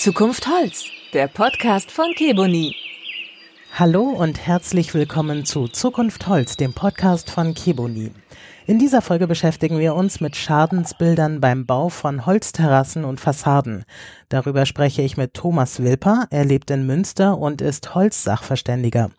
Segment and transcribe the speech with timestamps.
[0.00, 2.74] Zukunft Holz, der Podcast von Keboni.
[3.74, 8.10] Hallo und herzlich willkommen zu Zukunft Holz, dem Podcast von Keboni.
[8.66, 13.84] In dieser Folge beschäftigen wir uns mit Schadensbildern beim Bau von Holzterrassen und Fassaden.
[14.30, 16.28] Darüber spreche ich mit Thomas Wilper.
[16.30, 19.10] Er lebt in Münster und ist Holzsachverständiger.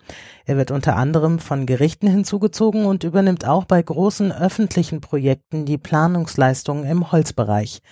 [0.45, 5.77] Er wird unter anderem von Gerichten hinzugezogen und übernimmt auch bei großen öffentlichen Projekten die
[5.77, 7.83] Planungsleistungen im Holzbereich.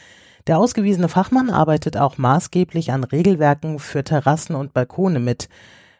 [0.49, 5.47] Der ausgewiesene Fachmann arbeitet auch maßgeblich an Regelwerken für Terrassen und Balkone mit.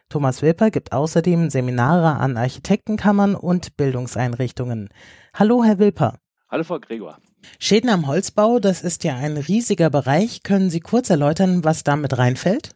[0.08, 4.88] Thomas Wilper gibt außerdem Seminare an Architektenkammern und Bildungseinrichtungen.
[5.32, 6.18] Hallo, Herr Wilper.
[6.48, 7.18] Hallo, Frau Gregor.
[7.60, 10.42] Schäden am Holzbau, das ist ja ein riesiger Bereich.
[10.42, 12.74] Können Sie kurz erläutern, was damit reinfällt?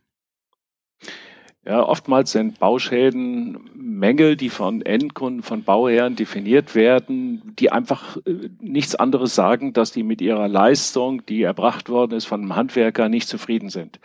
[1.66, 8.50] Ja, oftmals sind Bauschäden Mängel, die von Endkunden, von Bauherren definiert werden, die einfach äh,
[8.60, 13.08] nichts anderes sagen, dass die mit ihrer Leistung, die erbracht worden ist von einem Handwerker,
[13.08, 13.98] nicht zufrieden sind.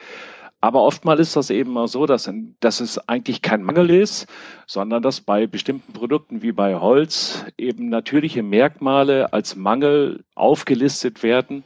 [0.62, 2.30] Aber oftmals ist das eben auch so, dass,
[2.60, 4.28] dass es eigentlich kein Mangel ist,
[4.66, 11.64] sondern dass bei bestimmten Produkten wie bei Holz eben natürliche Merkmale als Mangel aufgelistet werden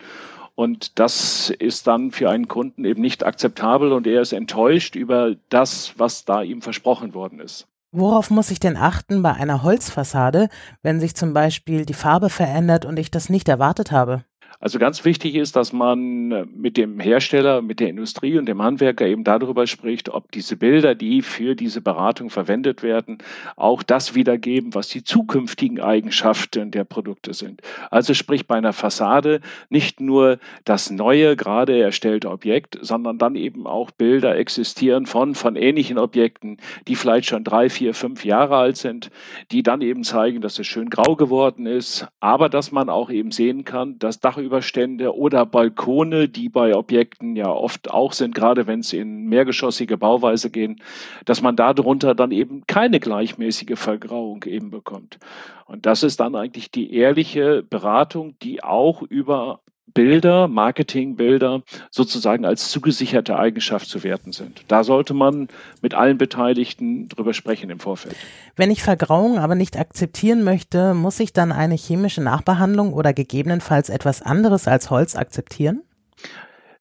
[0.55, 5.35] und das ist dann für einen Kunden eben nicht akzeptabel und er ist enttäuscht über
[5.49, 7.67] das, was da ihm versprochen worden ist.
[7.91, 10.49] Worauf muss ich denn achten bei einer Holzfassade,
[10.81, 14.25] wenn sich zum Beispiel die Farbe verändert und ich das nicht erwartet habe?
[14.63, 19.05] Also ganz wichtig ist, dass man mit dem Hersteller, mit der Industrie und dem Handwerker
[19.05, 23.17] eben darüber spricht, ob diese Bilder, die für diese Beratung verwendet werden,
[23.57, 27.59] auch das wiedergeben, was die zukünftigen Eigenschaften der Produkte sind.
[27.91, 33.67] Also sprich bei einer Fassade nicht nur das neue, gerade erstellte Objekt, sondern dann eben
[33.67, 36.55] auch Bilder existieren von, von ähnlichen Objekten,
[36.87, 39.11] die vielleicht schon drei, vier, fünf Jahre alt sind,
[39.51, 43.31] die dann eben zeigen, dass es schön grau geworden ist, aber dass man auch eben
[43.31, 48.35] sehen kann, dass Dach über Überstände oder Balkone, die bei Objekten ja oft auch sind,
[48.35, 50.79] gerade wenn es in mehrgeschossige Bauweise gehen,
[51.25, 55.17] dass man darunter dann eben keine gleichmäßige Vergrauung eben bekommt.
[55.65, 59.61] Und das ist dann eigentlich die ehrliche Beratung, die auch über
[59.93, 61.61] Bilder, Marketingbilder
[61.91, 64.63] sozusagen als zugesicherte Eigenschaft zu werten sind.
[64.67, 65.49] Da sollte man
[65.81, 68.15] mit allen Beteiligten drüber sprechen im Vorfeld.
[68.55, 73.89] Wenn ich Vergrauung aber nicht akzeptieren möchte, muss ich dann eine chemische Nachbehandlung oder gegebenenfalls
[73.89, 75.81] etwas anderes als Holz akzeptieren?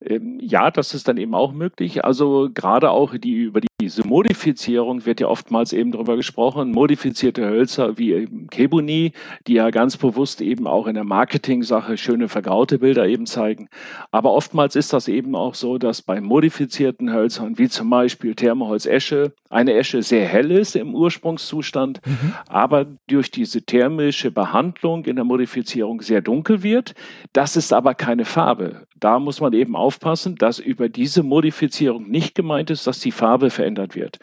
[0.04, 2.04] Ähm, ja, das ist dann eben auch möglich.
[2.04, 6.70] Also gerade auch die über diese Modifizierung wird ja oftmals eben darüber gesprochen.
[6.70, 9.12] Modifizierte Hölzer wie eben Kebuni,
[9.46, 13.68] die ja ganz bewusst eben auch in der Marketing-Sache schöne vergraute Bilder eben zeigen.
[14.10, 18.86] Aber oftmals ist das eben auch so, dass bei modifizierten Hölzern wie zum Beispiel Thermoholz
[18.86, 22.34] Esche eine Esche sehr hell ist im Ursprungszustand, mhm.
[22.48, 26.94] aber durch diese thermische Behandlung in der Modifizierung sehr dunkel wird.
[27.32, 28.86] Das ist aber keine Farbe.
[29.02, 33.50] Da muss man eben aufpassen, dass über diese Modifizierung nicht gemeint ist, dass die Farbe
[33.50, 34.18] verändert wird.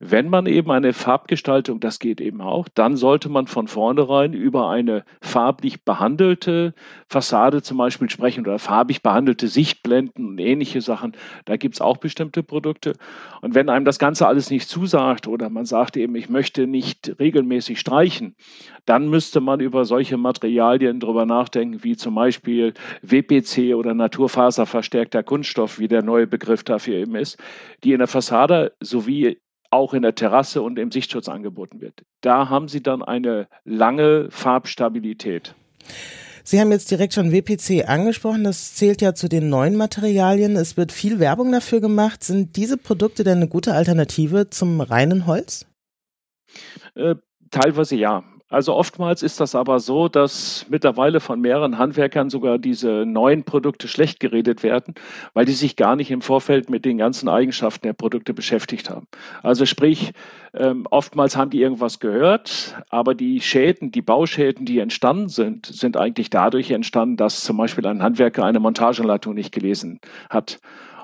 [0.00, 4.70] Wenn man eben eine Farbgestaltung, das geht eben auch, dann sollte man von vornherein über
[4.70, 6.72] eine farblich behandelte
[7.08, 11.16] Fassade zum Beispiel sprechen oder farblich behandelte Sichtblenden und ähnliche Sachen.
[11.46, 12.92] Da gibt es auch bestimmte Produkte.
[13.40, 17.16] Und wenn einem das Ganze alles nicht zusagt oder man sagt eben, ich möchte nicht
[17.18, 18.36] regelmäßig streichen,
[18.86, 22.72] dann müsste man über solche Materialien drüber nachdenken, wie zum Beispiel
[23.02, 27.36] WPC oder naturfaserverstärkter Kunststoff, wie der neue Begriff dafür eben ist,
[27.82, 29.38] die in der Fassade sowie
[29.70, 32.02] auch in der Terrasse und im Sichtschutz angeboten wird.
[32.20, 35.54] Da haben Sie dann eine lange Farbstabilität.
[36.42, 38.42] Sie haben jetzt direkt schon WPC angesprochen.
[38.42, 40.56] Das zählt ja zu den neuen Materialien.
[40.56, 42.24] Es wird viel Werbung dafür gemacht.
[42.24, 45.66] Sind diese Produkte denn eine gute Alternative zum reinen Holz?
[46.94, 47.16] Äh,
[47.50, 48.24] teilweise ja.
[48.50, 53.88] Also oftmals ist das aber so, dass mittlerweile von mehreren Handwerkern sogar diese neuen Produkte
[53.88, 54.94] schlecht geredet werden,
[55.34, 59.06] weil die sich gar nicht im Vorfeld mit den ganzen Eigenschaften der Produkte beschäftigt haben.
[59.42, 60.12] Also sprich,
[60.54, 65.98] ähm, oftmals haben die irgendwas gehört, aber die Schäden, die Bauschäden, die entstanden sind, sind
[65.98, 70.00] eigentlich dadurch entstanden, dass zum Beispiel ein Handwerker eine Montageleitung nicht gelesen
[70.30, 70.58] hat.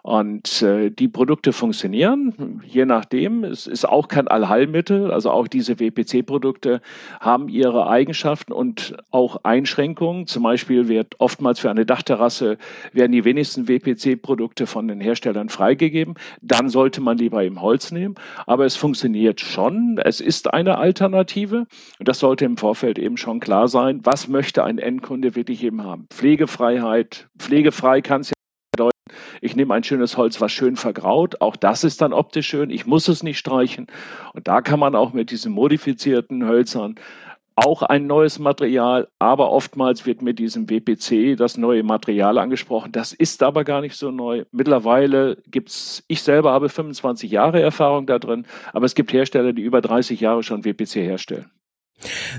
[0.07, 3.43] Und äh, die Produkte funktionieren, je nachdem.
[3.43, 5.11] Es ist auch kein Allheilmittel.
[5.11, 6.83] Also auch diese WPC-Produkte
[7.21, 10.27] haben ihre Eigenschaften und auch Einschränkungen.
[10.27, 12.59] Zum Beispiel wird oftmals für eine Dachterrasse
[12.93, 16.17] werden die wenigsten WPC-Produkte von den Herstellern freigegeben.
[16.43, 18.17] Dann sollte man lieber im Holz nehmen.
[18.47, 19.99] Aber es funktioniert schon.
[20.05, 21.67] Es ist eine Alternative.
[21.99, 24.01] Und das sollte im Vorfeld eben schon klar sein.
[24.03, 26.09] Was möchte ein Endkunde wirklich eben haben?
[26.11, 27.27] Pflegefreiheit.
[27.39, 28.34] Pflegefrei kann es ja
[29.45, 31.41] ich nehme ein schönes Holz, was schön vergraut.
[31.43, 32.71] Auch das ist dann optisch schön.
[32.71, 33.87] Ich muss es nicht streichen.
[34.33, 36.95] Und da kann man auch mit diesen modifizierten Hölzern
[37.57, 42.91] auch ein neues Material, aber oftmals wird mit diesem WPC das neue Material angesprochen.
[42.91, 44.45] Das ist aber gar nicht so neu.
[44.51, 49.53] Mittlerweile gibt es, ich selber habe 25 Jahre Erfahrung da drin, aber es gibt Hersteller,
[49.53, 51.51] die über 30 Jahre schon WPC herstellen.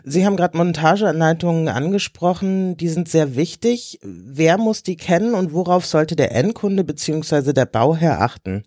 [0.04, 4.00] Sie haben gerade Montageanleitungen angesprochen, die sind sehr wichtig.
[4.04, 7.54] Wer muss die kennen und worauf sollte der Endkunde bzw.
[7.54, 8.64] der Bauherr achten?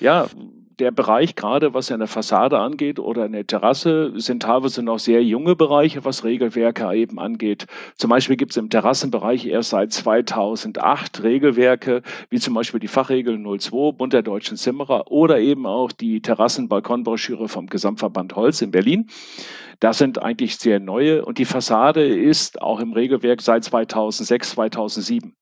[0.00, 0.28] Ja,
[0.80, 5.54] der Bereich, gerade was eine Fassade angeht oder eine Terrasse, sind teilweise noch sehr junge
[5.54, 7.66] Bereiche, was Regelwerke eben angeht.
[7.96, 13.38] Zum Beispiel gibt es im Terrassenbereich erst seit 2008 Regelwerke, wie zum Beispiel die Fachregel
[13.38, 19.08] 02 Bund der Deutschen Zimmerer oder eben auch die Terrassenbalkonbroschüre vom Gesamtverband Holz in Berlin.
[19.80, 25.34] Das sind eigentlich sehr neue und die Fassade ist auch im Regelwerk seit 2006, 2007.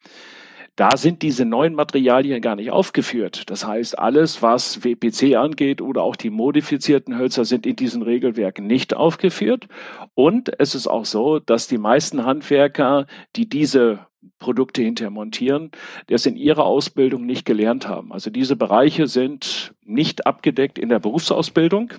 [0.79, 3.51] Da sind diese neuen Materialien gar nicht aufgeführt.
[3.51, 8.65] Das heißt, alles, was WPC angeht oder auch die modifizierten Hölzer sind in diesen Regelwerken
[8.69, 9.67] nicht aufgeführt.
[10.15, 14.07] Und es ist auch so, dass die meisten Handwerker, die diese
[14.39, 15.73] Produkte hinterher montieren,
[16.07, 18.13] das in ihrer Ausbildung nicht gelernt haben.
[18.13, 21.95] Also diese Bereiche sind nicht abgedeckt in der Berufsausbildung.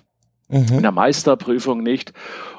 [0.49, 0.77] Mhm.
[0.77, 2.13] In der Meisterprüfung nicht.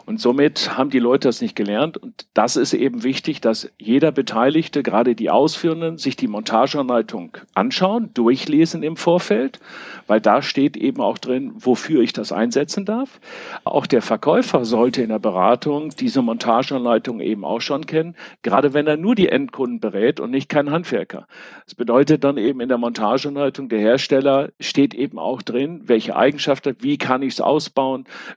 [0.06, 1.96] Und somit haben die Leute das nicht gelernt.
[1.96, 8.10] Und das ist eben wichtig, dass jeder Beteiligte, gerade die Ausführenden, sich die Montageanleitung anschauen,
[8.14, 9.60] durchlesen im Vorfeld,
[10.06, 13.20] weil da steht eben auch drin, wofür ich das einsetzen darf.
[13.64, 18.86] Auch der Verkäufer sollte in der Beratung diese Montageanleitung eben auch schon kennen, gerade wenn
[18.86, 21.26] er nur die Endkunden berät und nicht kein Handwerker.
[21.66, 26.76] Das bedeutet dann eben in der Montageanleitung, der Hersteller steht eben auch drin, welche Eigenschaften,
[26.80, 27.79] wie kann ich es ausbauen,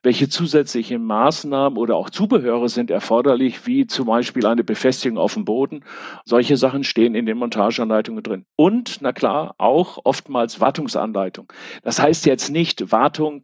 [0.01, 5.33] welche zusätzlichen Maßnahmen Maßnahmen oder auch Zubehöre sind erforderlich, wie zum Beispiel eine Befestigung auf
[5.33, 5.83] dem Boden.
[6.25, 8.45] Solche Sachen stehen in den Montageanleitungen drin.
[8.55, 11.51] Und, na klar, auch oftmals Wartungsanleitung.
[11.83, 13.41] Das heißt jetzt nicht Wartung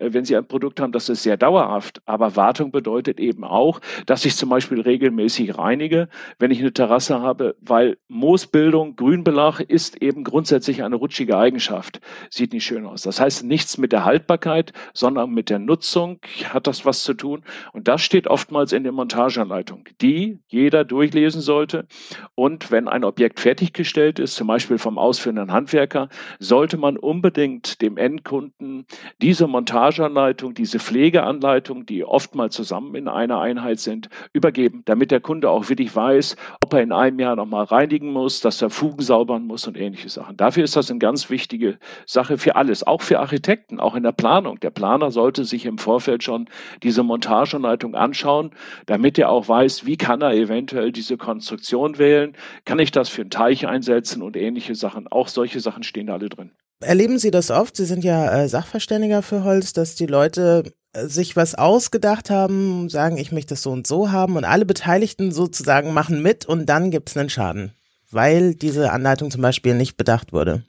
[0.00, 2.02] äh, wenn Sie ein Produkt haben, das ist sehr dauerhaft.
[2.06, 6.08] Aber Wartung bedeutet eben auch, dass ich zum Beispiel regelmäßig reinige,
[6.38, 12.00] wenn ich eine Terrasse habe, weil Moosbildung, Grünbelag ist eben grundsätzlich eine rutschige Eigenschaft.
[12.30, 13.02] Sieht nicht schön aus.
[13.02, 16.18] Das heißt nichts mit der Haltbarkeit, sondern mit der Nutzung
[16.52, 17.42] hat das was zu tun.
[17.72, 21.86] Und das steht oftmals in der Montageanleitung, die jeder durchlesen sollte.
[22.34, 26.08] Und wenn ein Objekt fertiggestellt ist, zum Beispiel vom ausführenden Handwerker,
[26.38, 28.86] sollte man unbedingt dem Endkunden
[29.20, 35.20] diese Montage Montageanleitung, diese Pflegeanleitung, die oftmals zusammen in einer Einheit sind, übergeben, damit der
[35.20, 39.02] Kunde auch wirklich weiß, ob er in einem Jahr nochmal reinigen muss, dass er Fugen
[39.02, 40.36] saubern muss und ähnliche Sachen.
[40.36, 44.12] Dafür ist das eine ganz wichtige Sache für alles, auch für Architekten, auch in der
[44.12, 44.58] Planung.
[44.60, 46.48] Der Planer sollte sich im Vorfeld schon
[46.82, 48.50] diese Montageanleitung anschauen,
[48.86, 52.34] damit er auch weiß, wie kann er eventuell diese Konstruktion wählen,
[52.64, 55.06] kann ich das für einen Teich einsetzen und ähnliche Sachen.
[55.06, 56.50] Auch solche Sachen stehen da alle drin.
[56.80, 57.76] Erleben Sie das oft?
[57.76, 62.88] Sie sind ja äh, Sachverständiger für Holz, dass die Leute äh, sich was ausgedacht haben,
[62.88, 66.66] sagen, ich möchte das so und so haben und alle Beteiligten sozusagen machen mit und
[66.66, 67.72] dann gibt es einen Schaden,
[68.10, 70.64] weil diese Anleitung zum Beispiel nicht bedacht wurde.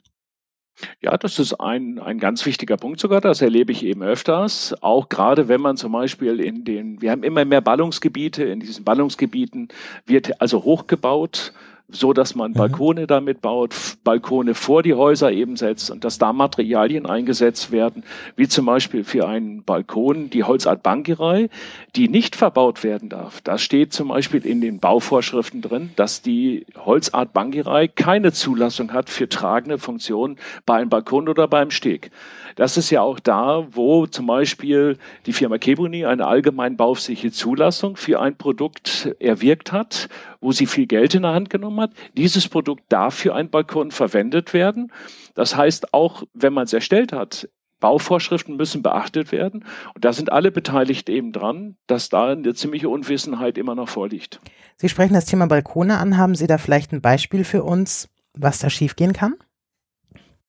[1.00, 3.20] Ja, das ist ein, ein ganz wichtiger Punkt sogar.
[3.20, 4.74] Das erlebe ich eben öfters.
[4.82, 8.44] Auch gerade wenn man zum Beispiel in den, wir haben immer mehr Ballungsgebiete.
[8.44, 9.68] In diesen Ballungsgebieten
[10.06, 11.52] wird also hochgebaut
[11.92, 12.56] so dass man mhm.
[12.56, 13.74] Balkone damit baut,
[14.04, 18.02] Balkone vor die Häuser eben setzt und dass da Materialien eingesetzt werden,
[18.36, 21.48] wie zum Beispiel für einen Balkon die Holzart Bankerei,
[21.94, 23.40] die nicht verbaut werden darf.
[23.42, 29.10] Da steht zum Beispiel in den Bauvorschriften drin, dass die Holzart Bankerei keine Zulassung hat
[29.10, 32.10] für tragende Funktionen bei einem Balkon oder beim Steg.
[32.56, 37.96] Das ist ja auch da, wo zum Beispiel die Firma Kebuni eine allgemein baufsichtige Zulassung
[37.96, 40.08] für ein Produkt erwirkt hat,
[40.40, 41.92] wo sie viel Geld in der Hand genommen hat.
[42.16, 44.90] Dieses Produkt darf für einen Balkon verwendet werden.
[45.34, 47.48] Das heißt, auch wenn man es erstellt hat,
[47.82, 49.64] Bauvorschriften müssen beachtet werden.
[49.94, 54.40] Und da sind alle beteiligt eben dran, dass da eine ziemliche Unwissenheit immer noch vorliegt.
[54.76, 56.16] Sie sprechen das Thema Balkone an.
[56.16, 59.34] Haben Sie da vielleicht ein Beispiel für uns, was da schiefgehen kann?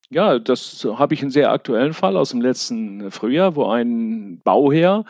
[0.10, 5.06] Ja, das habe ich einen sehr aktuellen Fall aus dem letzten Frühjahr, wo ein Bauherr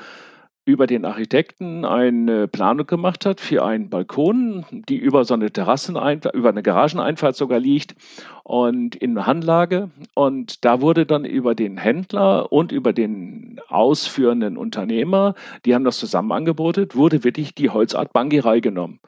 [0.66, 6.34] über den Architekten eine Planung gemacht hat für einen Balkon, die über so eine Terrasseneinfahrt,
[6.36, 7.96] über eine Garageneinfahrt sogar liegt
[8.44, 9.90] und in Handlage.
[10.14, 16.00] Und da wurde dann über den Händler und über den ausführenden Unternehmer, die haben das
[16.00, 19.00] zusammen angeboten, wurde wirklich die Holzart Bangirei genommen.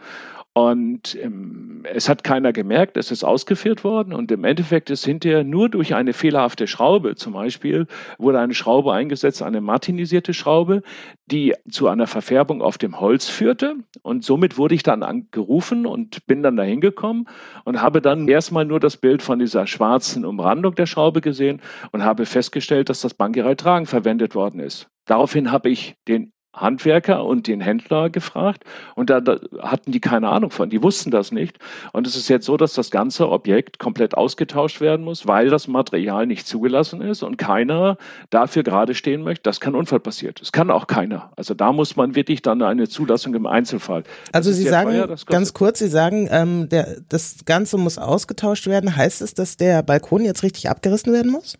[0.57, 4.13] Und ähm, es hat keiner gemerkt, es ist ausgeführt worden.
[4.13, 7.87] Und im Endeffekt ist hinterher nur durch eine fehlerhafte Schraube, zum Beispiel,
[8.19, 10.81] wurde eine Schraube eingesetzt, eine martinisierte Schraube,
[11.25, 13.75] die zu einer Verfärbung auf dem Holz führte.
[14.01, 17.25] Und somit wurde ich dann angerufen und bin dann dahin gekommen
[17.65, 22.05] und habe dann erstmal nur das Bild von dieser schwarzen Umrandung der Schraube gesehen und
[22.05, 24.87] habe festgestellt, dass das Bankerei Tragen verwendet worden ist.
[25.03, 28.63] Daraufhin habe ich den Handwerker und den Händler gefragt
[28.95, 31.59] und da, da, hatten die keine Ahnung von, die wussten das nicht.
[31.93, 35.67] Und es ist jetzt so, dass das ganze Objekt komplett ausgetauscht werden muss, weil das
[35.67, 37.97] Material nicht zugelassen ist und keiner
[38.29, 40.41] dafür gerade stehen möchte, dass kein Unfall passiert.
[40.41, 41.31] Es kann auch keiner.
[41.35, 44.03] Also da muss man wirklich dann eine Zulassung im Einzelfall.
[44.31, 48.95] Also Sie sagen, teuer, ganz kurz, Sie sagen, ähm, der, das Ganze muss ausgetauscht werden.
[48.95, 51.57] Heißt es, dass der Balkon jetzt richtig abgerissen werden muss?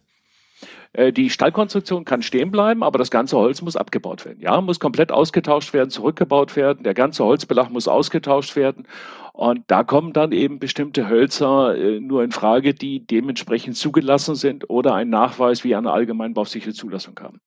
[0.95, 4.39] Äh, die Stallkonstruktion kann stehen bleiben, aber das ganze Holz muss abgebaut werden.
[4.39, 6.83] Ja, muss komplett ausgetauscht werden, zurückgebaut werden.
[6.83, 8.87] Der ganze Holzbelag muss ausgetauscht werden.
[9.33, 14.69] Und da kommen dann eben bestimmte Hölzer äh, nur in Frage, die dementsprechend zugelassen sind
[14.69, 17.41] oder einen Nachweis wie eine allgemeinbaufsichtige Zulassung haben.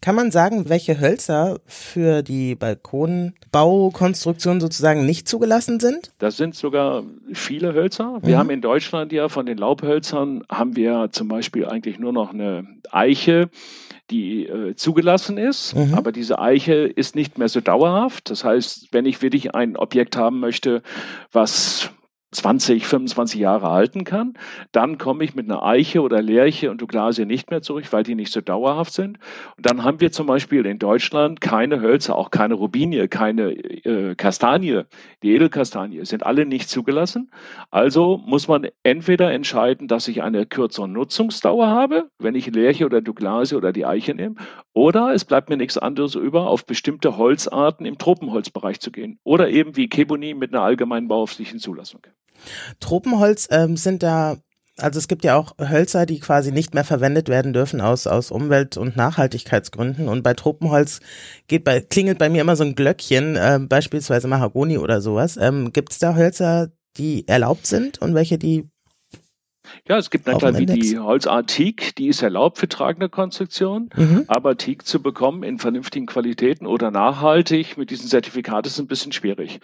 [0.00, 6.12] Kann man sagen, welche Hölzer für die Balkonbaukonstruktion sozusagen nicht zugelassen sind?
[6.18, 8.18] Das sind sogar viele Hölzer.
[8.22, 8.38] Wir mhm.
[8.38, 12.66] haben in Deutschland ja von den Laubhölzern haben wir zum Beispiel eigentlich nur noch eine
[12.90, 13.50] Eiche,
[14.10, 15.94] die äh, zugelassen ist, mhm.
[15.94, 18.30] aber diese Eiche ist nicht mehr so dauerhaft.
[18.30, 20.82] Das heißt, wenn ich wirklich ein Objekt haben möchte,
[21.32, 21.90] was
[22.32, 24.34] 20, 25 Jahre halten kann.
[24.72, 28.14] Dann komme ich mit einer Eiche oder Lärche und Douglasie nicht mehr zurück, weil die
[28.14, 29.18] nicht so dauerhaft sind.
[29.56, 34.14] Und dann haben wir zum Beispiel in Deutschland keine Hölzer, auch keine Rubinie, keine äh,
[34.14, 34.82] Kastanie.
[35.22, 37.30] Die Edelkastanie sind alle nicht zugelassen.
[37.70, 43.00] Also muss man entweder entscheiden, dass ich eine kürzere Nutzungsdauer habe, wenn ich Lärche oder
[43.00, 44.36] Douglasie oder die Eiche nehme,
[44.72, 49.18] oder es bleibt mir nichts anderes über, auf bestimmte Holzarten im Tropenholzbereich zu gehen.
[49.24, 52.00] Oder eben wie Keboni mit einer allgemeinen bauaufsichtlichen Zulassung.
[52.80, 54.36] Tropenholz ähm, sind da
[54.82, 58.30] also es gibt ja auch Hölzer, die quasi nicht mehr verwendet werden dürfen aus, aus
[58.30, 60.08] Umwelt- und Nachhaltigkeitsgründen.
[60.08, 61.00] Und bei Tropenholz
[61.48, 65.36] geht bei, klingelt bei mir immer so ein Glöckchen, äh, beispielsweise Mahagoni oder sowas.
[65.36, 68.68] Ähm, gibt es da Hölzer, die erlaubt sind und welche, die
[69.86, 74.24] ja, es gibt natürlich wie die Holzart Teak, die ist erlaubt für tragende Konstruktion, mhm.
[74.26, 79.12] aber Teak zu bekommen in vernünftigen Qualitäten oder nachhaltig mit diesem Zertifikat ist ein bisschen
[79.12, 79.60] schwierig.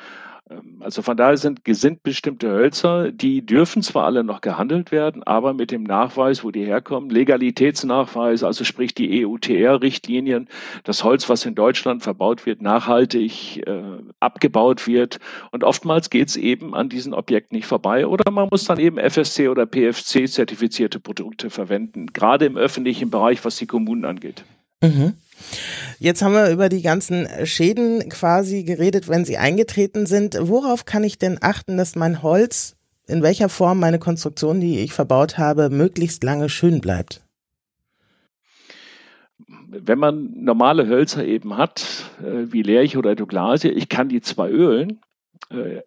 [0.51, 5.23] Ähm, also von daher sind, sind bestimmte Hölzer, die dürfen zwar alle noch gehandelt werden,
[5.23, 10.49] aber mit dem Nachweis, wo die herkommen, Legalitätsnachweis, also sprich die EUTR-Richtlinien,
[10.85, 13.83] das Holz, was in Deutschland verbaut wird, nachhaltig äh,
[14.21, 15.19] abgebaut wird.
[15.51, 18.99] Und oftmals geht es eben an diesen Objekten nicht vorbei oder man muss dann eben
[18.99, 24.45] FSC oder PFC-zertifizierte Produkte verwenden, gerade im öffentlichen Bereich, was die Kommunen angeht.
[24.83, 25.15] Mhm.
[25.99, 30.37] Jetzt haben wir über die ganzen Schäden quasi geredet, wenn sie eingetreten sind.
[30.41, 32.77] Worauf kann ich denn achten, dass mein Holz,
[33.07, 37.23] in welcher Form meine Konstruktion, die ich verbaut habe, möglichst lange schön bleibt?
[39.69, 44.49] Wenn man normale Hölzer eben hat, äh, wie Lärch oder Douglasie, ich kann die zwar
[44.49, 45.01] ölen,
[45.51, 45.83] äh,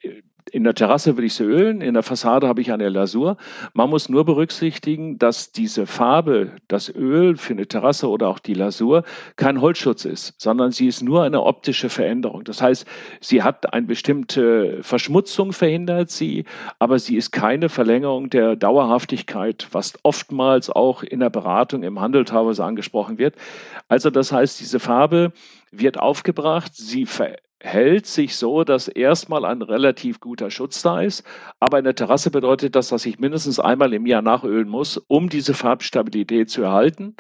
[0.50, 3.38] in der Terrasse will ich sie ölen, in der Fassade habe ich eine Lasur.
[3.74, 8.54] Man muss nur berücksichtigen, dass diese Farbe, das Öl für eine Terrasse oder auch die
[8.54, 9.04] Lasur
[9.36, 12.44] kein Holzschutz ist, sondern sie ist nur eine optische Veränderung.
[12.44, 12.86] Das heißt,
[13.22, 16.46] sie hat eine bestimmte Verschmutzung verhindert sie,
[16.80, 22.26] aber sie ist keine Verlängerung der Dauerhaftigkeit, was oftmals auch in der Beratung im Handel
[22.26, 23.36] teilweise angesprochen wird.
[23.88, 25.32] Also das heißt, diese Farbe
[25.72, 31.24] wird aufgebracht, sie verändert hält sich so, dass erstmal ein relativ guter Schutz da ist.
[31.60, 35.30] Aber in der Terrasse bedeutet das, dass ich mindestens einmal im Jahr nachölen muss, um
[35.30, 37.16] diese Farbstabilität zu erhalten.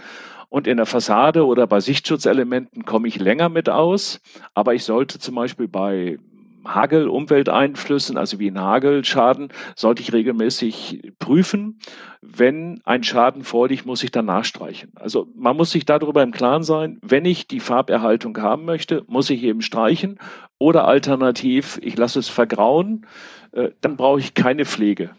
[0.50, 4.22] Und in der Fassade oder bei Sichtschutzelementen komme ich länger mit aus.
[4.53, 6.17] Aber ich sollte zum Beispiel bei
[6.66, 11.80] Hagel, Umwelteinflüssen, also wie ein Hagelschaden, sollte ich regelmäßig prüfen.
[12.22, 14.92] Wenn ein Schaden vorliegt, muss ich dann nachstreichen.
[14.96, 19.30] Also man muss sich darüber im Klaren sein, wenn ich die Farberhaltung haben möchte, muss
[19.30, 20.20] ich eben streichen
[20.58, 23.06] oder alternativ, ich lasse es vergrauen,
[23.51, 25.12] äh, dann brauche ich keine Pflege.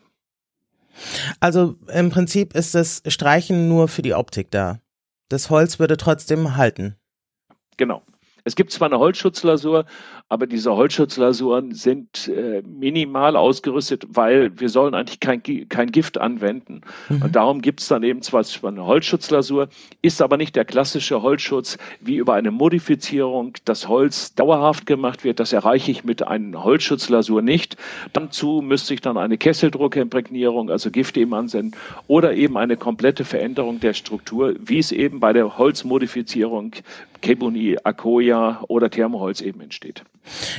[1.40, 4.80] Also im Prinzip ist das Streichen nur für die Optik da.
[5.28, 6.96] Das Holz würde trotzdem halten.
[7.76, 8.02] Genau.
[8.44, 9.84] Es gibt zwar eine Holzschutzlasur,
[10.30, 16.82] aber diese Holzschutzlasuren sind äh, minimal ausgerüstet, weil wir sollen eigentlich kein, kein Gift anwenden.
[17.08, 17.22] Mhm.
[17.22, 19.68] Und darum gibt es dann eben zwar eine Holzschutzlasur,
[20.02, 25.40] ist aber nicht der klassische Holzschutz, wie über eine Modifizierung das Holz dauerhaft gemacht wird.
[25.40, 27.76] Das erreiche ich mit einer Holzschutzlasur nicht.
[28.12, 33.80] Dazu müsste ich dann eine Kesseldruckimprägnierung, also Gift eben ansenden, oder eben eine komplette Veränderung
[33.80, 36.76] der Struktur, wie es eben bei der Holzmodifizierung
[37.20, 40.04] Kebuni, Akoya oder Thermoholz eben entsteht.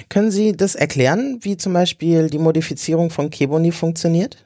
[0.09, 4.45] Können Sie das erklären, wie zum Beispiel die Modifizierung von Kebuni funktioniert?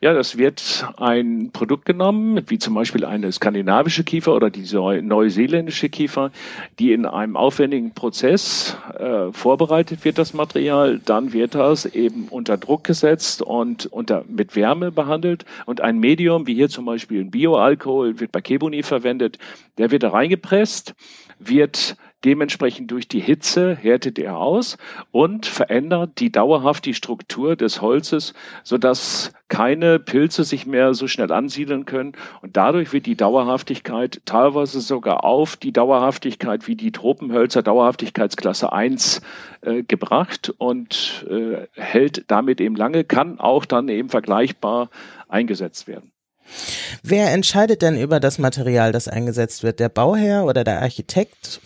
[0.00, 4.62] Ja, das wird ein Produkt genommen, wie zum Beispiel eine skandinavische Kiefer oder die
[5.02, 6.30] neuseeländische Kiefer,
[6.78, 11.00] die in einem aufwendigen Prozess äh, vorbereitet wird, das Material.
[11.04, 15.44] Dann wird das eben unter Druck gesetzt und unter, mit Wärme behandelt.
[15.66, 19.38] Und ein Medium, wie hier zum Beispiel ein Bioalkohol, wird bei Kebuni verwendet.
[19.78, 20.94] Der wird da reingepresst,
[21.40, 24.76] wird Dementsprechend durch die Hitze härtet er aus
[25.12, 28.34] und verändert die dauerhaft die Struktur des Holzes,
[28.64, 32.12] sodass keine Pilze sich mehr so schnell ansiedeln können.
[32.42, 39.20] Und dadurch wird die Dauerhaftigkeit teilweise sogar auf die Dauerhaftigkeit wie die Tropenhölzer Dauerhaftigkeitsklasse 1
[39.60, 44.90] äh, gebracht und äh, hält damit eben lange, kann auch dann eben vergleichbar
[45.28, 46.10] eingesetzt werden.
[47.02, 49.78] Wer entscheidet denn über das Material, das eingesetzt wird?
[49.78, 51.60] Der Bauherr oder der Architekt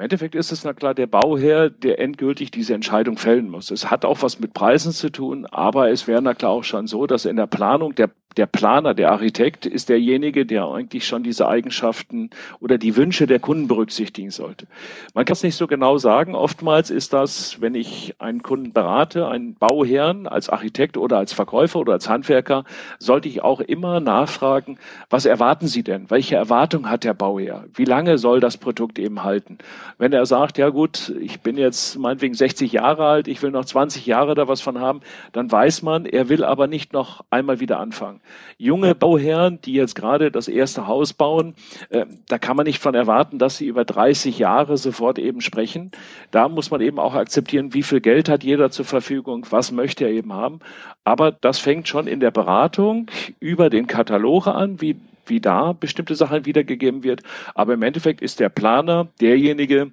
[0.00, 3.70] im Endeffekt ist es na klar der Bauherr, der endgültig diese Entscheidung fällen muss.
[3.70, 6.86] Es hat auch was mit Preisen zu tun, aber es wäre na klar auch schon
[6.86, 11.22] so, dass in der Planung der der Planer, der Architekt ist derjenige, der eigentlich schon
[11.22, 14.66] diese Eigenschaften oder die Wünsche der Kunden berücksichtigen sollte.
[15.14, 16.34] Man kann es nicht so genau sagen.
[16.34, 21.80] Oftmals ist das, wenn ich einen Kunden berate, einen Bauherrn als Architekt oder als Verkäufer
[21.80, 22.64] oder als Handwerker,
[22.98, 26.08] sollte ich auch immer nachfragen, was erwarten Sie denn?
[26.08, 27.64] Welche Erwartung hat der Bauherr?
[27.74, 29.58] Wie lange soll das Produkt eben halten?
[29.98, 33.64] Wenn er sagt, ja gut, ich bin jetzt meinetwegen 60 Jahre alt, ich will noch
[33.64, 35.00] 20 Jahre da was von haben,
[35.32, 38.19] dann weiß man, er will aber nicht noch einmal wieder anfangen.
[38.58, 41.54] Junge Bauherren, die jetzt gerade das erste Haus bauen,
[41.90, 45.90] äh, da kann man nicht von erwarten, dass sie über 30 Jahre sofort eben sprechen.
[46.30, 50.04] Da muss man eben auch akzeptieren, wie viel Geld hat jeder zur Verfügung, was möchte
[50.04, 50.60] er eben haben.
[51.04, 53.10] Aber das fängt schon in der Beratung
[53.40, 54.96] über den Katalog an, wie
[55.26, 57.22] wie da bestimmte Sachen wiedergegeben wird.
[57.54, 59.92] Aber im Endeffekt ist der Planer derjenige,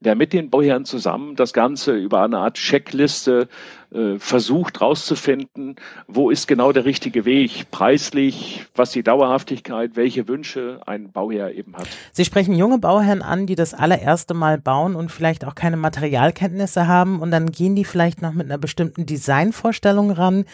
[0.00, 3.48] der mit den Bauherren zusammen das Ganze über eine Art Checkliste
[3.92, 5.76] äh, versucht rauszufinden,
[6.06, 11.74] wo ist genau der richtige Weg, preislich, was die Dauerhaftigkeit, welche Wünsche ein Bauherr eben
[11.76, 11.88] hat.
[12.12, 16.86] Sie sprechen junge Bauherren an, die das allererste Mal bauen und vielleicht auch keine Materialkenntnisse
[16.86, 20.44] haben und dann gehen die vielleicht noch mit einer bestimmten Designvorstellung ran.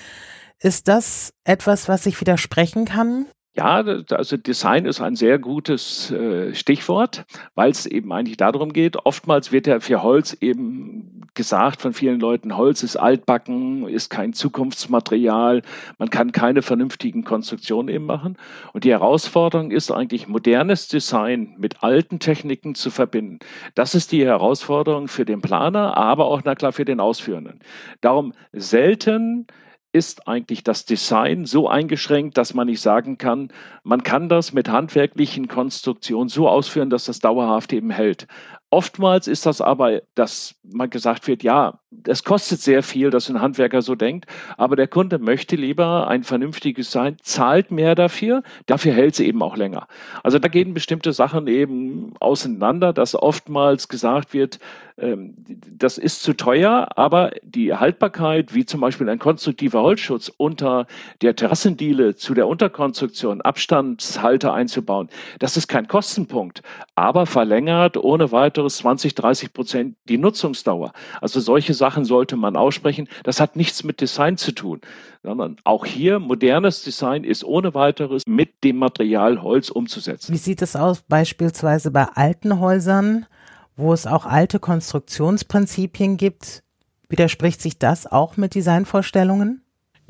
[0.61, 3.27] Ist das etwas, was sich widersprechen kann?
[3.55, 9.05] Ja, also Design ist ein sehr gutes äh, Stichwort, weil es eben eigentlich darum geht,
[9.05, 14.33] oftmals wird ja für Holz eben gesagt von vielen Leuten, Holz ist altbacken, ist kein
[14.33, 15.61] Zukunftsmaterial,
[15.99, 18.39] man kann keine vernünftigen Konstruktionen eben machen.
[18.73, 23.39] Und die Herausforderung ist eigentlich, modernes Design mit alten Techniken zu verbinden.
[23.75, 27.61] Das ist die Herausforderung für den Planer, aber auch, na klar, für den Ausführenden.
[28.01, 29.47] Darum selten
[29.93, 33.49] ist eigentlich das Design so eingeschränkt, dass man nicht sagen kann,
[33.85, 38.27] man kann das mit handwerklichen Konstruktionen so ausführen, dass das dauerhaft eben hält.
[38.71, 43.41] Oftmals ist das aber, dass man gesagt wird, ja, es kostet sehr viel, dass ein
[43.41, 44.27] Handwerker so denkt,
[44.57, 49.43] aber der Kunde möchte lieber ein vernünftiges sein, zahlt mehr dafür, dafür hält sie eben
[49.43, 49.87] auch länger.
[50.23, 54.59] Also da gehen bestimmte Sachen eben auseinander, dass oftmals gesagt wird,
[54.99, 55.35] ähm,
[55.71, 60.87] das ist zu teuer, aber die Haltbarkeit, wie zum Beispiel ein konstruktiver Holzschutz unter
[61.23, 66.63] der Terrassendiele zu der Unterkonstruktion, Abstandshalter einzubauen, das ist kein Kostenpunkt,
[66.95, 70.93] aber verlängert ohne weiteres 20, 30 Prozent die Nutzungsdauer.
[71.21, 73.09] Also solche Sachen sollte man aussprechen.
[73.25, 74.81] Das hat nichts mit Design zu tun,
[75.25, 80.33] sondern auch hier modernes Design ist ohne weiteres mit dem Material Holz umzusetzen.
[80.33, 83.27] Wie sieht es aus beispielsweise bei alten Häusern,
[83.75, 86.63] wo es auch alte Konstruktionsprinzipien gibt?
[87.09, 89.62] Widerspricht sich das auch mit Designvorstellungen?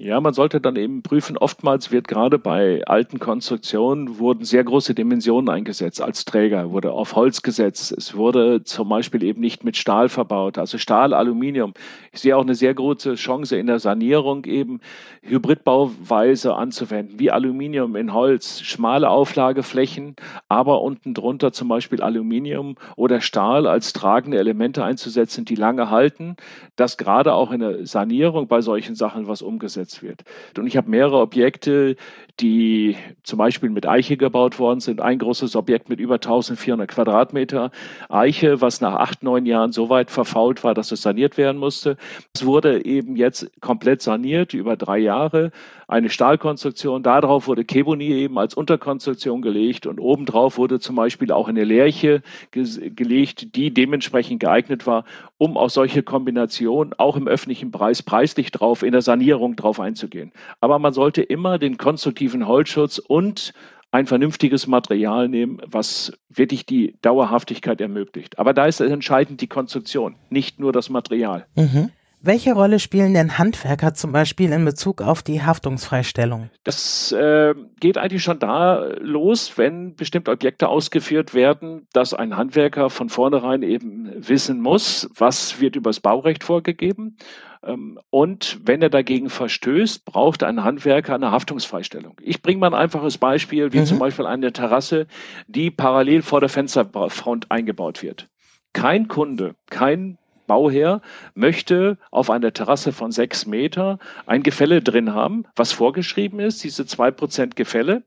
[0.05, 4.97] Ja, man sollte dann eben prüfen, oftmals wird gerade bei alten Konstruktionen wurden sehr große
[4.97, 7.93] Dimensionen eingesetzt als Träger, wurde auf Holz gesetzt.
[7.93, 11.73] Es wurde zum Beispiel eben nicht mit Stahl verbaut, also Stahl, Aluminium.
[12.11, 14.81] Ich sehe auch eine sehr große Chance in der Sanierung eben
[15.23, 20.17] Hybridbauweise anzuwenden, wie Aluminium in Holz, schmale Auflageflächen,
[20.49, 26.35] aber unten drunter zum Beispiel Aluminium oder Stahl als tragende Elemente einzusetzen, die lange halten,
[26.75, 30.23] dass gerade auch in der Sanierung bei solchen Sachen was umgesetzt umgesetzt wird.
[30.59, 31.97] Und ich habe mehrere Objekte,
[32.40, 35.01] die zum Beispiel mit Eiche gebaut worden sind.
[35.01, 37.71] Ein großes Objekt mit über 1400 Quadratmeter
[38.09, 41.97] Eiche, was nach acht, neun Jahren so weit verfault war, dass es saniert werden musste.
[42.35, 45.53] Es wurde eben jetzt komplett saniert über drei Jahre.
[45.88, 51.49] Eine Stahlkonstruktion, darauf wurde Keboni eben als Unterkonstruktion gelegt und obendrauf wurde zum Beispiel auch
[51.49, 55.05] eine Lerche gelegt, die dementsprechend geeignet war,
[55.37, 60.33] um auch solche Kombinationen auch im öffentlichen Preis preislich drauf, in der Sanierung drauf einzugehen.
[60.61, 63.53] Aber man sollte immer den konstruktiven aktiven Holzschutz und
[63.91, 68.39] ein vernünftiges Material nehmen, was wirklich die Dauerhaftigkeit ermöglicht.
[68.39, 71.47] Aber da ist entscheidend die Konstruktion, nicht nur das Material.
[71.57, 71.91] Mhm.
[72.25, 76.51] Welche Rolle spielen denn Handwerker zum Beispiel in Bezug auf die Haftungsfreistellung?
[76.63, 82.91] Das äh, geht eigentlich schon da los, wenn bestimmte Objekte ausgeführt werden, dass ein Handwerker
[82.91, 87.17] von vornherein eben wissen muss, was wird übers Baurecht vorgegeben
[87.65, 92.17] Ähm, und wenn er dagegen verstößt, braucht ein Handwerker eine Haftungsfreistellung.
[92.21, 93.87] Ich bringe mal ein einfaches Beispiel, wie mhm.
[93.87, 95.07] zum Beispiel eine Terrasse,
[95.47, 98.29] die parallel vor der Fensterfront eingebaut wird.
[98.73, 101.01] Kein Kunde, kein Bauherr
[101.35, 106.87] möchte auf einer Terrasse von sechs Meter ein Gefälle drin haben, was vorgeschrieben ist, diese
[106.87, 108.03] zwei Prozent Gefälle.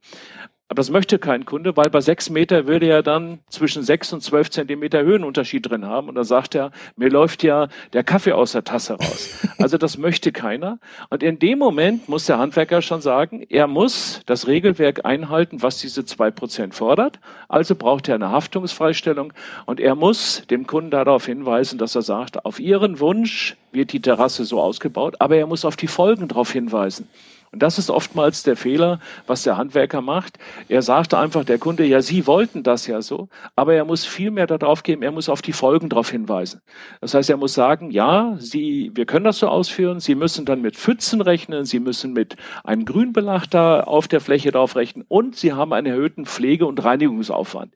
[0.67, 4.21] Aber das möchte kein Kunde, weil bei sechs Meter würde er dann zwischen sechs und
[4.21, 6.10] zwölf Zentimeter Höhenunterschied drin haben.
[6.10, 9.45] Und dann sagt er, mir läuft ja der Kaffee aus der Tasse raus.
[9.60, 10.80] Also das möchte keiner.
[11.10, 15.78] Und in dem Moment muss der Handwerker schon sagen, er muss das Regelwerk einhalten, was
[15.80, 17.19] diese zwei Prozent fordert.
[17.47, 19.34] Also braucht er eine Haftungsfreistellung.
[19.67, 24.01] Und er muss dem Kunden darauf hinweisen, dass er sagt, auf Ihren Wunsch wird die
[24.01, 27.08] Terrasse so ausgebaut, aber er muss auf die Folgen darauf hinweisen.
[27.55, 30.39] Und das ist oftmals der Fehler, was der Handwerker macht.
[30.67, 34.29] Er sagt einfach der Kunde, ja, Sie wollten das ja so, aber er muss viel
[34.29, 36.59] mehr darauf geben, er muss auf die Folgen darauf hinweisen.
[36.99, 40.61] Das heißt, er muss sagen, ja, Sie, wir können das so ausführen, Sie müssen dann
[40.61, 45.37] mit Pfützen rechnen, Sie müssen mit einem Grünbelag da auf der Fläche drauf rechnen und
[45.37, 47.73] Sie haben einen erhöhten Pflege- und Reinigungsaufwand.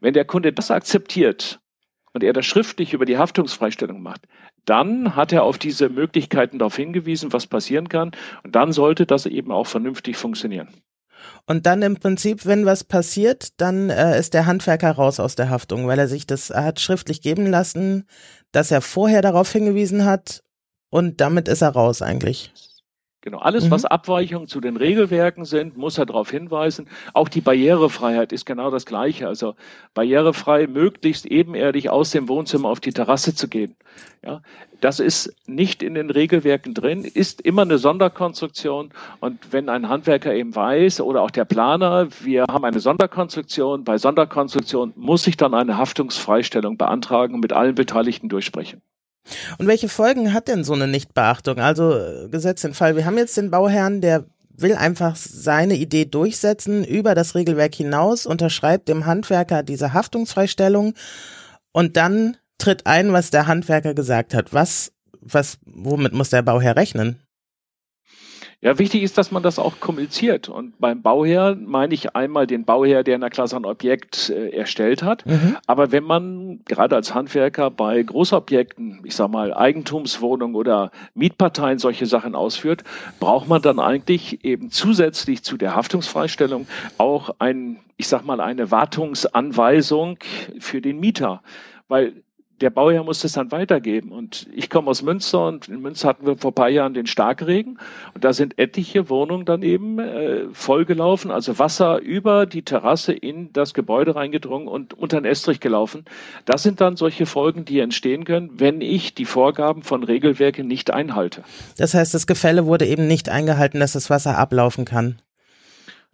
[0.00, 1.58] Wenn der Kunde das akzeptiert,
[2.12, 4.26] und er das schriftlich über die Haftungsfreistellung macht,
[4.64, 8.12] dann hat er auf diese Möglichkeiten darauf hingewiesen, was passieren kann.
[8.44, 10.68] Und dann sollte das eben auch vernünftig funktionieren.
[11.46, 15.50] Und dann im Prinzip, wenn was passiert, dann äh, ist der Handwerker raus aus der
[15.50, 18.06] Haftung, weil er sich das hat schriftlich geben lassen,
[18.52, 20.42] dass er vorher darauf hingewiesen hat
[20.90, 22.52] und damit ist er raus eigentlich.
[23.22, 23.70] Genau, alles, mhm.
[23.70, 26.88] was Abweichungen zu den Regelwerken sind, muss er darauf hinweisen.
[27.14, 29.28] Auch die Barrierefreiheit ist genau das Gleiche.
[29.28, 29.54] Also
[29.94, 33.76] barrierefrei, möglichst ebenerdig aus dem Wohnzimmer auf die Terrasse zu gehen.
[34.24, 34.42] Ja,
[34.80, 38.90] das ist nicht in den Regelwerken drin, ist immer eine Sonderkonstruktion.
[39.20, 43.98] Und wenn ein Handwerker eben weiß oder auch der Planer, wir haben eine Sonderkonstruktion, bei
[43.98, 48.82] Sonderkonstruktion muss ich dann eine Haftungsfreistellung beantragen und mit allen Beteiligten durchsprechen.
[49.58, 51.58] Und welche Folgen hat denn so eine Nichtbeachtung?
[51.58, 56.04] Also äh, gesetzt den Fall, wir haben jetzt den Bauherrn, der will einfach seine Idee
[56.04, 60.94] durchsetzen über das Regelwerk hinaus, unterschreibt dem Handwerker diese Haftungsfreistellung
[61.72, 64.52] und dann tritt ein, was der Handwerker gesagt hat.
[64.52, 67.20] Was, was, womit muss der Bauherr rechnen?
[68.64, 70.48] Ja, wichtig ist, dass man das auch kommuniziert.
[70.48, 74.50] Und beim Bauherr meine ich einmal den Bauherr, der in der Klasse ein Objekt äh,
[74.50, 75.26] erstellt hat.
[75.26, 75.56] Mhm.
[75.66, 82.06] Aber wenn man gerade als Handwerker bei Großobjekten, ich sag mal Eigentumswohnungen oder Mietparteien solche
[82.06, 82.84] Sachen ausführt,
[83.18, 88.70] braucht man dann eigentlich eben zusätzlich zu der Haftungsfreistellung auch ein, ich sag mal, eine
[88.70, 90.18] Wartungsanweisung
[90.60, 91.42] für den Mieter.
[91.88, 92.22] Weil
[92.62, 94.12] der Bauherr muss das dann weitergeben.
[94.12, 97.06] Und ich komme aus Münster und in Münster hatten wir vor ein paar Jahren den
[97.06, 97.78] Starkregen
[98.14, 103.52] und da sind etliche Wohnungen dann eben äh, vollgelaufen, also Wasser über die Terrasse in
[103.52, 106.04] das Gebäude reingedrungen und unter den Estrich gelaufen.
[106.44, 110.92] Das sind dann solche Folgen, die entstehen können, wenn ich die Vorgaben von Regelwerken nicht
[110.92, 111.42] einhalte.
[111.76, 115.18] Das heißt, das Gefälle wurde eben nicht eingehalten, dass das Wasser ablaufen kann.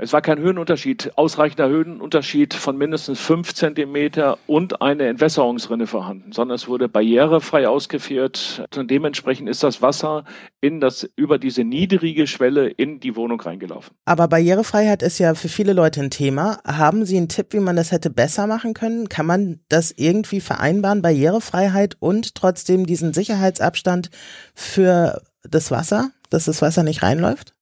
[0.01, 6.55] Es war kein Höhenunterschied, ausreichender Höhenunterschied von mindestens fünf Zentimeter und eine Entwässerungsrinne vorhanden, sondern
[6.55, 8.65] es wurde barrierefrei ausgeführt.
[8.77, 10.25] Und dementsprechend ist das Wasser
[10.61, 13.93] in das, über diese niedrige Schwelle in die Wohnung reingelaufen.
[14.05, 16.61] Aber Barrierefreiheit ist ja für viele Leute ein Thema.
[16.65, 19.09] Haben Sie einen Tipp, wie man das hätte besser machen können?
[19.09, 24.11] Kann man das irgendwie vereinbaren, Barrierefreiheit und trotzdem diesen Sicherheitsabstand
[24.55, 27.58] für das Wasser, dass das Wasser nicht reinläuft?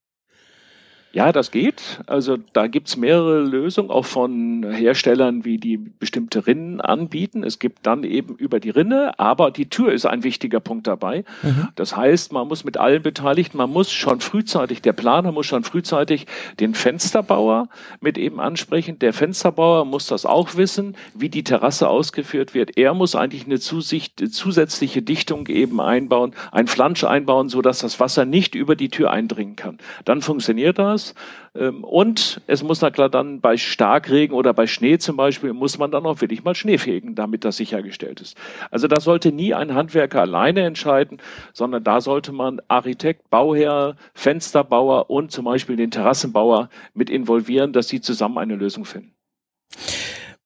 [1.17, 2.03] Ja, das geht.
[2.07, 7.43] Also da gibt's mehrere Lösungen, auch von Herstellern, wie die bestimmte Rinnen anbieten.
[7.43, 11.25] Es gibt dann eben über die Rinne, aber die Tür ist ein wichtiger Punkt dabei.
[11.43, 11.69] Mhm.
[11.75, 15.65] Das heißt, man muss mit allen Beteiligten, man muss schon frühzeitig, der Planer muss schon
[15.65, 16.27] frühzeitig
[16.61, 17.71] den Fensterbauer
[18.03, 18.99] mit eben ansprechen.
[18.99, 22.77] Der Fensterbauer muss das auch wissen, wie die Terrasse ausgeführt wird.
[22.77, 28.01] Er muss eigentlich eine Zusicht, zusätzliche Dichtung eben einbauen, ein Flansch einbauen, so dass das
[28.01, 29.79] Wasser nicht über die Tür eindringen kann.
[30.05, 31.06] Dann funktioniert das.
[31.55, 35.79] Ähm, und es muss na klar dann bei Starkregen oder bei Schnee zum Beispiel, muss
[35.79, 38.37] man dann auch wirklich mal Schnee fegen, damit das sichergestellt ist.
[38.71, 41.19] Also da sollte nie ein Handwerker alleine entscheiden,
[41.53, 47.89] sondern da sollte man Architekt, Bauherr, Fensterbauer und zum Beispiel den Terrassenbauer mit involvieren, dass
[47.89, 49.13] sie zusammen eine Lösung finden.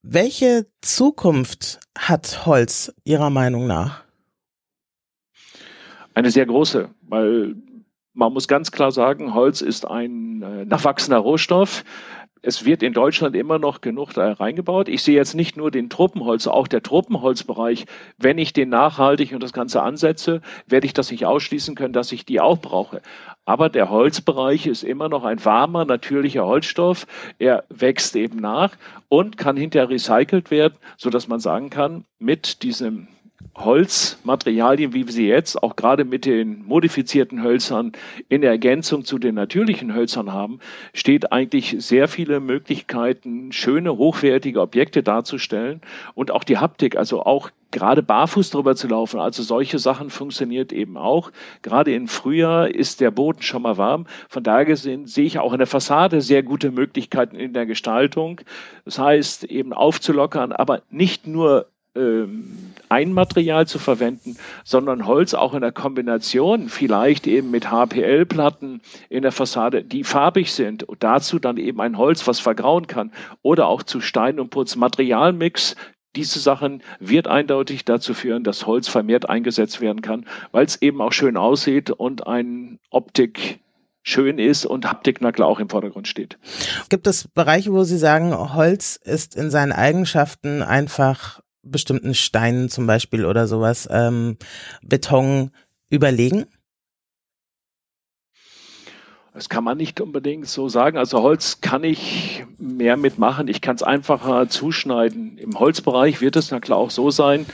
[0.03, 4.03] Welche Zukunft hat Holz Ihrer Meinung nach?
[6.15, 7.55] Eine sehr große, weil
[8.13, 11.85] man muss ganz klar sagen, Holz ist ein äh, nachwachsender Rohstoff.
[12.43, 14.89] Es wird in Deutschland immer noch genug da reingebaut.
[14.89, 17.85] Ich sehe jetzt nicht nur den Tropenholz, auch der Tropenholzbereich.
[18.17, 22.13] Wenn ich den nachhaltig und das Ganze ansetze, werde ich das nicht ausschließen können, dass
[22.13, 23.03] ich die auch brauche.
[23.45, 27.07] Aber der Holzbereich ist immer noch ein warmer, natürlicher Holzstoff.
[27.39, 28.73] Er wächst eben nach
[29.11, 33.09] und kann hinterher recycelt werden, so dass man sagen kann, mit diesem
[33.57, 37.93] Holzmaterialien, wie wir sie jetzt auch gerade mit den modifizierten Hölzern
[38.29, 40.61] in Ergänzung zu den natürlichen Hölzern haben,
[40.95, 45.81] steht eigentlich sehr viele Möglichkeiten, schöne, hochwertige Objekte darzustellen
[46.15, 49.21] und auch die Haptik, also auch gerade barfuß drüber zu laufen.
[49.21, 51.31] Also solche Sachen funktioniert eben auch.
[51.63, 54.07] Gerade im Frühjahr ist der Boden schon mal warm.
[54.29, 58.41] Von daher gesehen sehe ich auch in der Fassade sehr gute Möglichkeiten in der Gestaltung.
[58.85, 65.61] Das heißt, eben aufzulockern, aber nicht nur ein Material zu verwenden, sondern Holz auch in
[65.61, 71.57] der Kombination, vielleicht eben mit HPL-Platten in der Fassade, die farbig sind und dazu dann
[71.57, 75.75] eben ein Holz, was vergrauen kann oder auch zu Stein und Putz Materialmix.
[76.15, 81.01] Diese Sachen wird eindeutig dazu führen, dass Holz vermehrt eingesetzt werden kann, weil es eben
[81.01, 83.61] auch schön aussieht und ein Optik
[84.03, 86.39] schön ist und Haptik na klar auch im Vordergrund steht.
[86.89, 92.87] Gibt es Bereiche, wo Sie sagen, Holz ist in seinen Eigenschaften einfach bestimmten Steinen zum
[92.87, 94.37] Beispiel oder sowas ähm,
[94.83, 95.51] Beton
[95.89, 96.47] überlegen?
[99.33, 100.99] Das kann man nicht unbedingt so sagen.
[100.99, 103.47] Also Holz kann ich mehr mitmachen.
[103.47, 105.39] Ich kann es einfacher zuschneiden.
[105.39, 107.47] Im Holzbereich wird es na klar auch so sein,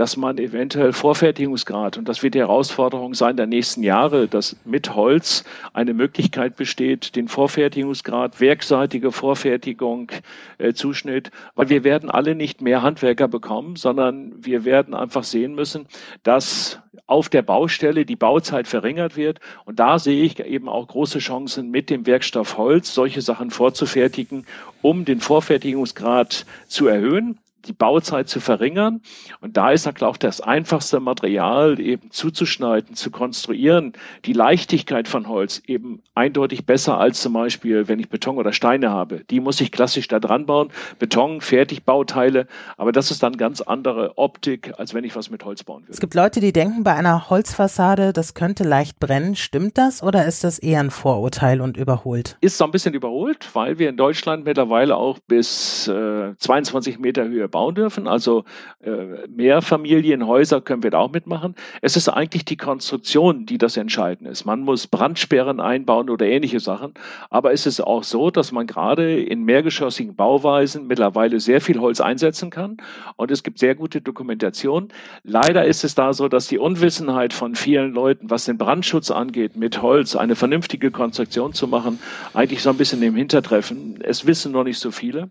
[0.00, 4.94] dass man eventuell Vorfertigungsgrad, und das wird die Herausforderung sein der nächsten Jahre, dass mit
[4.94, 10.10] Holz eine Möglichkeit besteht, den Vorfertigungsgrad, werkseitige Vorfertigung,
[10.56, 15.54] äh, Zuschnitt, weil wir werden alle nicht mehr Handwerker bekommen, sondern wir werden einfach sehen
[15.54, 15.84] müssen,
[16.22, 19.38] dass auf der Baustelle die Bauzeit verringert wird.
[19.66, 24.46] Und da sehe ich eben auch große Chancen, mit dem Werkstoff Holz solche Sachen vorzufertigen,
[24.80, 29.00] um den Vorfertigungsgrad zu erhöhen die Bauzeit zu verringern.
[29.40, 33.92] Und da ist auch das einfachste Material eben zuzuschneiden, zu konstruieren.
[34.24, 38.90] Die Leichtigkeit von Holz eben eindeutig besser als zum Beispiel, wenn ich Beton oder Steine
[38.90, 39.24] habe.
[39.30, 40.70] Die muss ich klassisch da dran bauen.
[40.98, 42.46] Beton, Fertigbauteile.
[42.76, 45.92] Aber das ist dann ganz andere Optik, als wenn ich was mit Holz bauen würde.
[45.92, 49.36] Es gibt Leute, die denken bei einer Holzfassade, das könnte leicht brennen.
[49.36, 52.36] Stimmt das oder ist das eher ein Vorurteil und überholt?
[52.40, 57.24] Ist so ein bisschen überholt, weil wir in Deutschland mittlerweile auch bis äh, 22 Meter
[57.24, 58.06] Höhe bauen dürfen.
[58.06, 58.44] Also
[58.80, 61.54] äh, Mehrfamilienhäuser können wir da auch mitmachen.
[61.82, 64.44] Es ist eigentlich die Konstruktion, die das Entscheidende ist.
[64.44, 66.94] Man muss Brandsperren einbauen oder ähnliche Sachen.
[67.28, 72.00] Aber es ist auch so, dass man gerade in mehrgeschossigen Bauweisen mittlerweile sehr viel Holz
[72.00, 72.78] einsetzen kann.
[73.16, 74.88] Und es gibt sehr gute Dokumentation.
[75.24, 79.56] Leider ist es da so, dass die Unwissenheit von vielen Leuten, was den Brandschutz angeht,
[79.56, 81.98] mit Holz eine vernünftige Konstruktion zu machen,
[82.34, 83.98] eigentlich so ein bisschen im Hintertreffen.
[84.02, 85.30] Es wissen noch nicht so viele.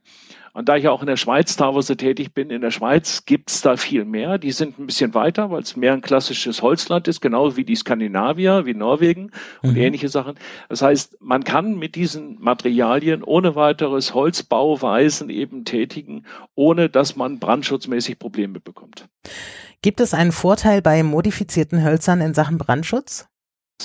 [0.53, 3.77] Und da ich auch in der Schweiz teilweise tätig bin, in der Schweiz gibt's da
[3.77, 4.37] viel mehr.
[4.37, 7.75] Die sind ein bisschen weiter, weil es mehr ein klassisches Holzland ist, genauso wie die
[7.75, 9.31] Skandinavier, wie Norwegen
[9.61, 9.77] und mhm.
[9.77, 10.35] ähnliche Sachen.
[10.69, 17.39] Das heißt, man kann mit diesen Materialien ohne weiteres Holzbauweisen eben tätigen, ohne dass man
[17.39, 19.07] brandschutzmäßig Probleme bekommt.
[19.81, 23.29] Gibt es einen Vorteil bei modifizierten Hölzern in Sachen Brandschutz?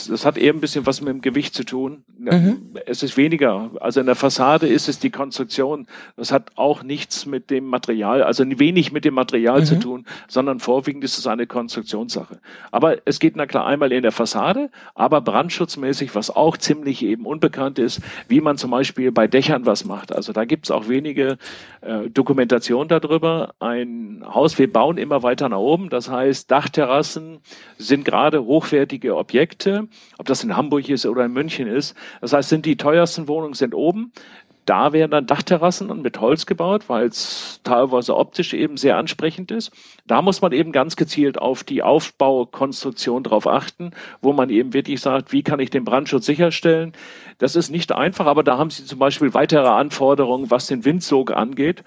[0.08, 2.04] Das hat eher ein bisschen was mit dem Gewicht zu tun.
[2.18, 2.74] Mhm.
[2.86, 3.70] Es ist weniger.
[3.80, 5.86] Also in der Fassade ist es die Konstruktion.
[6.16, 9.64] Das hat auch nichts mit dem Material, also wenig mit dem Material mhm.
[9.64, 12.40] zu tun, sondern vorwiegend ist es eine Konstruktionssache.
[12.72, 17.24] Aber es geht na klar einmal in der Fassade, aber brandschutzmäßig, was auch ziemlich eben
[17.24, 20.12] unbekannt ist, wie man zum Beispiel bei Dächern was macht.
[20.12, 21.38] Also da gibt es auch wenige
[21.82, 23.54] äh, Dokumentation darüber.
[23.60, 25.88] Ein Haus, wir bauen immer weiter nach oben.
[25.88, 27.38] Das heißt, Dachterrassen
[27.78, 29.83] sind gerade hochwertige Objekte
[30.18, 31.96] ob das in Hamburg ist oder in München ist.
[32.20, 34.12] Das heißt, sind die teuersten Wohnungen sind oben.
[34.66, 39.50] Da werden dann Dachterrassen und mit Holz gebaut, weil es teilweise optisch eben sehr ansprechend
[39.50, 39.70] ist.
[40.06, 43.90] Da muss man eben ganz gezielt auf die Aufbaukonstruktion drauf achten,
[44.22, 46.92] wo man eben wirklich sagt, wie kann ich den Brandschutz sicherstellen.
[47.38, 51.30] Das ist nicht einfach, aber da haben Sie zum Beispiel weitere Anforderungen, was den Windsog
[51.32, 51.84] angeht.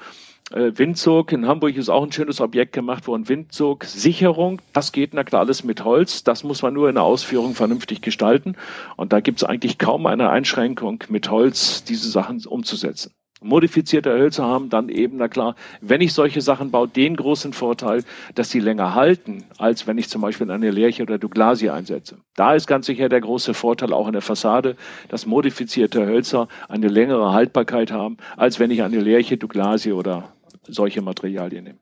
[0.51, 3.27] Äh, Windzug in Hamburg ist auch ein schönes Objekt gemacht worden.
[3.27, 6.23] Windzugssicherung, das geht na klar alles mit Holz.
[6.23, 8.55] Das muss man nur in der Ausführung vernünftig gestalten.
[8.95, 13.11] Und da gibt es eigentlich kaum eine Einschränkung, mit Holz diese Sachen umzusetzen.
[13.39, 18.03] Modifizierte Hölzer haben dann eben, na klar, wenn ich solche Sachen baue, den großen Vorteil,
[18.33, 22.17] dass sie länger halten, als wenn ich zum Beispiel eine Lerche oder Douglasie einsetze.
[22.35, 24.75] Da ist ganz sicher der große Vorteil auch in der Fassade,
[25.09, 30.33] dass modifizierte Hölzer eine längere Haltbarkeit haben, als wenn ich eine Lerche, Douglasie oder
[30.67, 31.79] solche Materialien nehmen.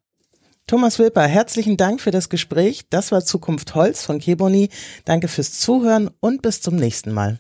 [0.68, 2.90] Thomas Wilper, herzlichen Dank für das Gespräch.
[2.90, 4.70] Das war Zukunft Holz von Keboni.
[5.06, 7.40] Danke fürs Zuhören und bis zum nächsten Mal.